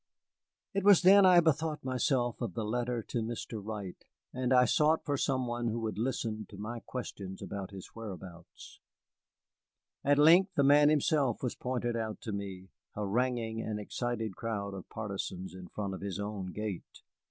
It 0.73 0.83
was 0.83 1.03
then 1.03 1.27
I 1.27 1.41
bethought 1.41 1.83
myself 1.83 2.41
of 2.41 2.55
the 2.55 2.65
letter 2.65 3.03
to 3.03 3.21
Mr. 3.21 3.61
Wright, 3.63 4.03
and 4.33 4.51
I 4.51 4.65
sought 4.65 5.05
for 5.05 5.15
some 5.15 5.45
one 5.45 5.67
who 5.67 5.79
would 5.81 5.99
listen 5.99 6.47
to 6.49 6.57
my 6.57 6.79
questions 6.79 7.43
as 7.43 7.49
to 7.49 7.67
his 7.69 7.85
whereabouts. 7.93 8.79
At 10.03 10.17
length 10.17 10.55
the 10.55 10.63
man 10.63 10.89
himself 10.89 11.43
was 11.43 11.53
pointed 11.53 11.95
out 11.95 12.19
to 12.21 12.31
me, 12.31 12.69
haranguing 12.95 13.61
an 13.61 13.77
excited 13.77 14.35
crowd 14.35 14.73
of 14.73 14.89
partisans 14.89 15.53
in 15.53 15.67
front 15.67 15.93
of 15.93 16.01
his 16.01 16.19
own 16.19 16.47
gate. 16.47 17.03